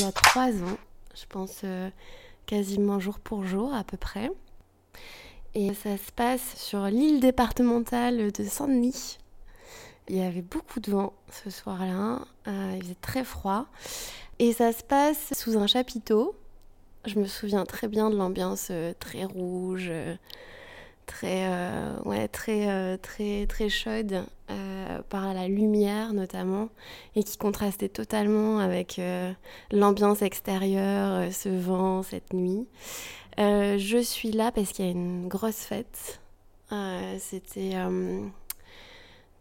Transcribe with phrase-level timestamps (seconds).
[0.00, 0.78] il y a trois ans,
[1.14, 1.62] je pense
[2.46, 4.30] quasiment jour pour jour à peu près.
[5.54, 9.18] Et ça se passe sur l'île départementale de Saint-Denis.
[10.08, 13.66] Il y avait beaucoup de vent ce soir-là, il faisait très froid.
[14.38, 16.34] Et ça se passe sous un chapiteau.
[17.04, 19.92] Je me souviens très bien de l'ambiance très rouge,
[21.10, 24.69] très, euh, ouais, très, euh, très, très chaude euh,
[25.08, 26.68] par la lumière notamment
[27.16, 29.00] et qui contrastait totalement avec
[29.72, 32.66] l'ambiance extérieure, ce vent, cette nuit.
[33.38, 36.20] je suis là parce qu'il y a une grosse fête.
[37.18, 37.74] C'était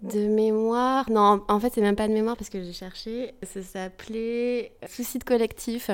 [0.01, 1.09] de mémoire.
[1.09, 3.33] Non, en fait, c'est même pas de mémoire parce que j'ai cherché.
[3.43, 5.89] Ça s'appelait Suicide collectif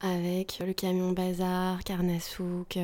[0.00, 2.78] avec le camion bazar, Carnasouk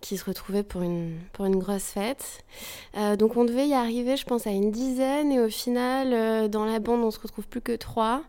[0.00, 2.44] qui se retrouvaient pour une, grosse fête.
[2.96, 6.48] Euh, donc on devait y arriver, je pense, à une dizaine, et au final, euh,
[6.48, 8.22] dans la bande, on se retrouve plus que trois,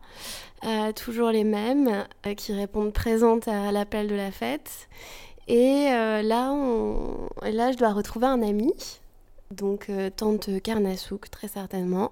[0.66, 2.06] euh, toujours les mêmes,
[2.38, 4.90] qui répondent présentes à l'appel de la fête.
[5.48, 7.28] Et là, on...
[7.42, 8.74] là, je dois retrouver un ami,
[9.50, 12.12] donc tante Karnasouk, très certainement.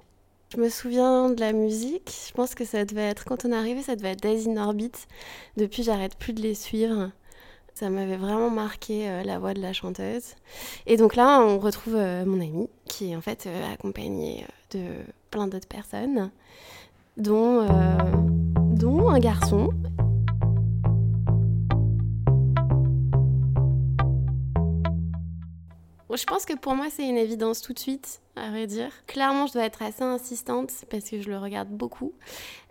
[0.52, 3.56] Je me souviens de la musique, je pense que ça devait être, quand on est
[3.56, 4.92] arrivé, ça devait être Days in Orbit.
[5.58, 7.12] Depuis, j'arrête plus de les suivre.
[7.76, 10.34] Ça m'avait vraiment marqué euh, la voix de la chanteuse.
[10.88, 14.82] Et donc là, on retrouve euh, mon ami qui est en fait euh, accompagné de
[15.30, 16.32] plein d'autres personnes,
[17.16, 19.70] dont un garçon
[26.12, 28.92] Je pense que pour moi, c'est une évidence tout de suite, à vrai dire.
[29.06, 32.14] Clairement, je dois être assez insistante parce que je le regarde beaucoup.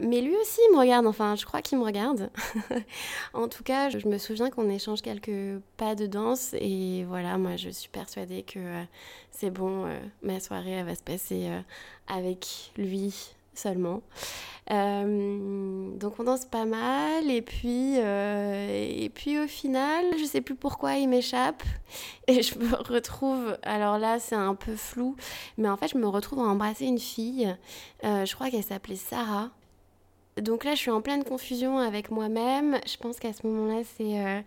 [0.01, 1.07] Mais lui aussi, il me regarde.
[1.07, 2.31] Enfin, je crois qu'il me regarde.
[3.35, 6.55] en tout cas, je me souviens qu'on échange quelques pas de danse.
[6.55, 8.83] Et voilà, moi, je suis persuadée que euh,
[9.31, 11.61] c'est bon, euh, ma soirée, elle va se passer euh,
[12.09, 13.15] avec lui
[13.59, 14.03] seulement.
[14.71, 20.43] Euh, donc on danse pas mal et puis, euh, et puis au final, je sais
[20.43, 21.63] plus pourquoi il m'échappe
[22.27, 25.17] et je me retrouve, alors là c'est un peu flou,
[25.57, 27.55] mais en fait je me retrouve à embrasser une fille,
[28.05, 29.49] euh, je crois qu'elle s'appelait Sarah.
[30.39, 34.45] Donc là je suis en pleine confusion avec moi-même, je pense qu'à ce moment-là c'est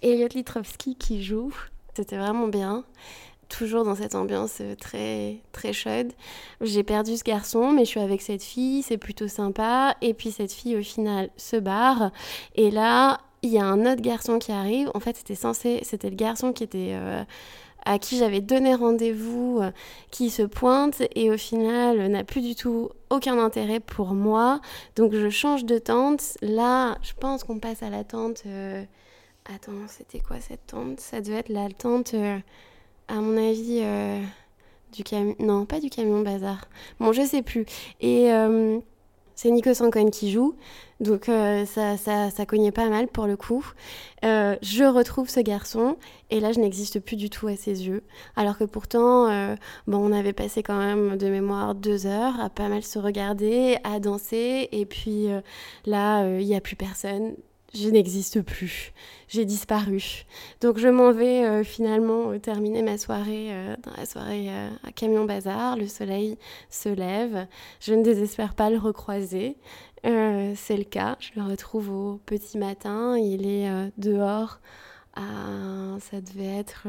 [0.00, 1.52] Elliot Litrovski qui joue,
[1.94, 2.84] c'était vraiment bien
[3.48, 6.12] toujours dans cette ambiance euh, très très chaude.
[6.60, 9.96] J'ai perdu ce garçon, mais je suis avec cette fille, c'est plutôt sympa.
[10.02, 12.10] Et puis cette fille au final se barre.
[12.54, 14.90] Et là, il y a un autre garçon qui arrive.
[14.94, 17.22] En fait, c'était censé, c'était le garçon qui était euh,
[17.84, 19.70] à qui j'avais donné rendez-vous, euh,
[20.10, 24.60] qui se pointe et au final n'a plus du tout aucun intérêt pour moi.
[24.96, 26.36] Donc je change de tente.
[26.42, 28.42] Là, je pense qu'on passe à la tente.
[29.44, 30.98] Attends, c'était quoi cette tente?
[30.98, 32.16] Ça devait être la tente
[33.08, 34.20] à mon avis, euh,
[34.92, 35.34] du camion.
[35.38, 36.68] Non, pas du camion bazar.
[37.00, 37.66] Bon, je sais plus.
[38.00, 38.78] Et euh,
[39.34, 40.54] c'est Nico Sancon qui joue.
[40.98, 43.64] Donc euh, ça, ça, ça, cognait pas mal pour le coup.
[44.22, 45.96] je retrouve ce garçon
[46.30, 48.02] et là je n'existe plus du tout à ses yeux.
[48.34, 49.26] Alors que pourtant,
[49.86, 53.76] bon, on avait passé quand même de mémoire deux heures à pas mal se regarder,
[53.84, 55.28] à danser et puis
[55.84, 57.34] là il n'y a plus personne
[57.74, 58.92] je n'existe plus,
[59.28, 60.24] j'ai disparu.
[60.60, 64.48] Donc je m'en vais euh, finalement euh, terminer ma soirée euh, dans la soirée
[64.84, 65.76] à Camion Bazar.
[65.76, 66.38] Le soleil
[66.70, 67.46] se lève,
[67.80, 69.56] je ne désespère pas le recroiser.
[70.04, 74.60] c'est le cas, je le retrouve au petit matin, il est dehors.
[75.16, 76.86] ça devait être.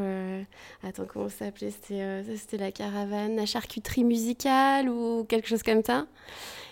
[0.84, 1.72] attends, comment ça s'appelait?
[1.72, 6.06] C'était la caravane, la charcuterie musicale ou quelque chose comme ça.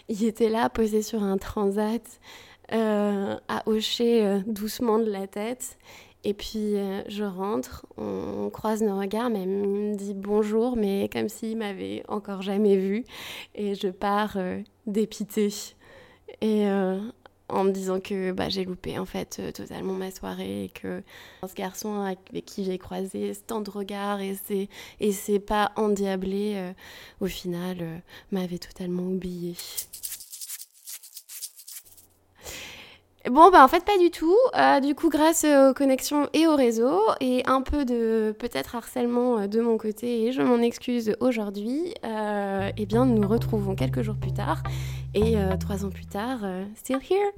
[0.08, 2.04] Il était là, posé sur un transat.
[2.74, 5.78] Euh, à hocher euh, doucement de la tête.
[6.24, 11.08] Et puis euh, je rentre, on, croise nos regards, mais il me dit bonjour, mais
[11.14, 13.04] comme s'il m'avait encore jamais vu.
[13.54, 14.38] Et je pars
[14.88, 15.54] dépitée.
[16.42, 16.66] Et
[17.48, 21.04] en me disant que bah, j'ai loupé en fait totalement ma soirée et que
[21.48, 24.68] ce garçon avec qui j'ai croisé tant de regards et c'est
[25.00, 26.74] et c'est pas endiablé
[27.22, 28.02] au final
[28.32, 29.54] m'avait totalement oublié.
[33.32, 34.36] Bon, bah en fait, pas du tout.
[34.56, 39.40] Euh, du coup, grâce aux connexions et au réseau, et un peu de peut-être harcèlement
[39.40, 43.74] euh, de mon côté, et je m'en excuse aujourd'hui, euh, eh bien, nous nous retrouvons
[43.74, 44.62] quelques jours plus tard,
[45.16, 46.42] et trois ans plus tard,
[46.76, 47.32] still here!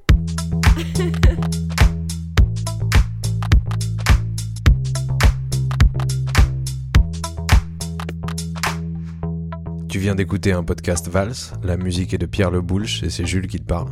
[9.90, 13.26] Tu viens d'écouter un podcast Vals, la musique est de Pierre Le Boulch et c'est
[13.26, 13.88] Jules qui te parle.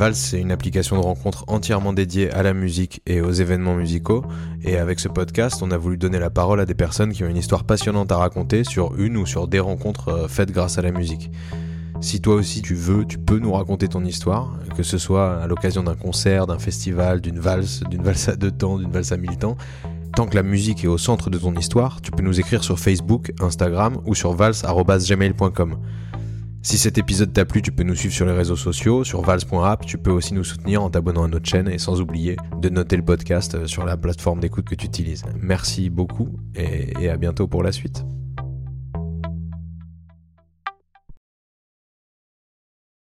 [0.00, 4.24] Vals, c'est une application de rencontre entièrement dédiée à la musique et aux événements musicaux.
[4.62, 7.26] Et avec ce podcast, on a voulu donner la parole à des personnes qui ont
[7.28, 10.82] une histoire passionnante à raconter sur une ou sur des rencontres euh, faites grâce à
[10.82, 11.30] la musique.
[12.00, 15.46] Si toi aussi tu veux, tu peux nous raconter ton histoire, que ce soit à
[15.46, 19.18] l'occasion d'un concert, d'un festival, d'une valse, d'une valse à deux temps, d'une valse à
[19.18, 19.58] mille temps.
[20.16, 22.78] Tant que la musique est au centre de ton histoire, tu peux nous écrire sur
[22.78, 25.76] Facebook, Instagram ou sur vals.gmail.com.
[26.62, 29.86] Si cet épisode t'a plu, tu peux nous suivre sur les réseaux sociaux, sur vals.app,
[29.86, 32.96] tu peux aussi nous soutenir en t'abonnant à notre chaîne et sans oublier de noter
[32.96, 35.24] le podcast sur la plateforme d'écoute que tu utilises.
[35.40, 38.04] Merci beaucoup et, et à bientôt pour la suite.